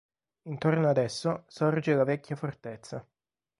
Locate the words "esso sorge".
0.97-1.93